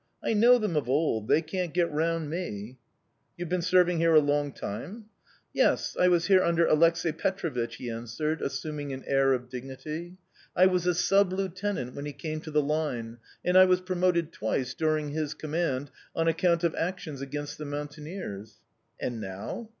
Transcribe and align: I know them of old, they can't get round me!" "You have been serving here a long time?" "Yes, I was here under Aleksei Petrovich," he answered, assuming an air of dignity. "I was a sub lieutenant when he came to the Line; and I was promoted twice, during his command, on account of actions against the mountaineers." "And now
I 0.23 0.33
know 0.33 0.57
them 0.57 0.75
of 0.75 0.89
old, 0.89 1.27
they 1.27 1.43
can't 1.43 1.75
get 1.75 1.91
round 1.91 2.27
me!" 2.27 2.79
"You 3.37 3.45
have 3.45 3.51
been 3.51 3.61
serving 3.61 3.99
here 3.99 4.15
a 4.15 4.19
long 4.19 4.51
time?" 4.51 5.05
"Yes, 5.53 5.95
I 5.95 6.07
was 6.07 6.25
here 6.25 6.41
under 6.43 6.65
Aleksei 6.65 7.11
Petrovich," 7.15 7.75
he 7.75 7.87
answered, 7.91 8.41
assuming 8.41 8.91
an 8.93 9.03
air 9.05 9.33
of 9.33 9.47
dignity. 9.47 10.17
"I 10.55 10.65
was 10.65 10.87
a 10.87 10.95
sub 10.95 11.31
lieutenant 11.31 11.93
when 11.93 12.05
he 12.07 12.13
came 12.13 12.41
to 12.41 12.49
the 12.49 12.63
Line; 12.63 13.19
and 13.45 13.55
I 13.55 13.65
was 13.65 13.79
promoted 13.81 14.31
twice, 14.33 14.73
during 14.73 15.09
his 15.09 15.35
command, 15.35 15.91
on 16.15 16.27
account 16.27 16.63
of 16.63 16.73
actions 16.73 17.21
against 17.21 17.59
the 17.59 17.65
mountaineers." 17.65 18.55
"And 18.99 19.21
now 19.21 19.69